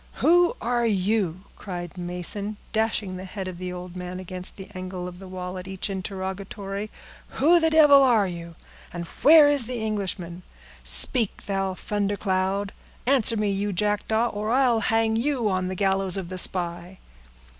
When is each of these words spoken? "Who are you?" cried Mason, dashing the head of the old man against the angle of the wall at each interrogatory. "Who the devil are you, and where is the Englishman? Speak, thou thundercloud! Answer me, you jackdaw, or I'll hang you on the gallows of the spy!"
"Who 0.13 0.57
are 0.61 0.87
you?" 0.87 1.41
cried 1.57 1.95
Mason, 1.95 2.57
dashing 2.73 3.17
the 3.17 3.23
head 3.23 3.47
of 3.47 3.59
the 3.59 3.71
old 3.71 3.95
man 3.95 4.19
against 4.19 4.55
the 4.57 4.67
angle 4.73 5.07
of 5.07 5.19
the 5.19 5.27
wall 5.27 5.59
at 5.59 5.67
each 5.67 5.91
interrogatory. 5.91 6.89
"Who 7.37 7.59
the 7.59 7.69
devil 7.69 8.01
are 8.01 8.25
you, 8.25 8.55
and 8.91 9.05
where 9.05 9.47
is 9.47 9.67
the 9.67 9.77
Englishman? 9.79 10.41
Speak, 10.83 11.43
thou 11.45 11.75
thundercloud! 11.75 12.71
Answer 13.05 13.37
me, 13.37 13.51
you 13.51 13.71
jackdaw, 13.71 14.29
or 14.29 14.49
I'll 14.49 14.79
hang 14.79 15.17
you 15.17 15.47
on 15.49 15.67
the 15.67 15.75
gallows 15.75 16.17
of 16.17 16.29
the 16.29 16.39
spy!" 16.39 16.97